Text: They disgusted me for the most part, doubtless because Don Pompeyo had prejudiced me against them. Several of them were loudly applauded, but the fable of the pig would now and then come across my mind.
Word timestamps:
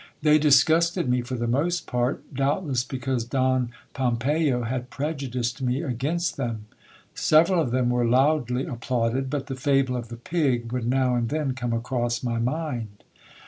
They 0.23 0.39
disgusted 0.39 1.07
me 1.07 1.21
for 1.21 1.35
the 1.35 1.45
most 1.45 1.85
part, 1.85 2.33
doubtless 2.33 2.83
because 2.83 3.23
Don 3.23 3.69
Pompeyo 3.93 4.63
had 4.63 4.89
prejudiced 4.89 5.61
me 5.61 5.83
against 5.83 6.37
them. 6.37 6.65
Several 7.13 7.61
of 7.61 7.69
them 7.69 7.91
were 7.91 8.03
loudly 8.03 8.65
applauded, 8.65 9.29
but 9.29 9.45
the 9.45 9.53
fable 9.53 9.95
of 9.95 10.09
the 10.09 10.17
pig 10.17 10.71
would 10.71 10.87
now 10.87 11.13
and 11.13 11.29
then 11.29 11.53
come 11.53 11.71
across 11.71 12.23
my 12.23 12.39
mind. 12.39 13.03